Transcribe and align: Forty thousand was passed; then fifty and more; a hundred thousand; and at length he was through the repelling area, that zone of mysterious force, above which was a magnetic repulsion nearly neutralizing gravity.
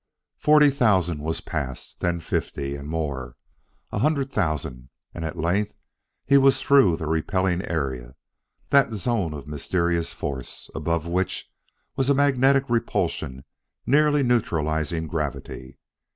Forty 0.39 0.71
thousand 0.71 1.19
was 1.19 1.41
passed; 1.41 1.99
then 1.99 2.19
fifty 2.21 2.75
and 2.75 2.87
more; 2.89 3.35
a 3.91 3.99
hundred 3.99 4.31
thousand; 4.31 4.89
and 5.13 5.23
at 5.23 5.37
length 5.37 5.75
he 6.25 6.39
was 6.39 6.59
through 6.59 6.97
the 6.97 7.05
repelling 7.05 7.63
area, 7.63 8.15
that 8.71 8.91
zone 8.93 9.31
of 9.31 9.45
mysterious 9.45 10.11
force, 10.11 10.71
above 10.73 11.05
which 11.05 11.51
was 11.95 12.09
a 12.09 12.15
magnetic 12.15 12.67
repulsion 12.67 13.43
nearly 13.85 14.23
neutralizing 14.23 15.05
gravity. 15.05 15.77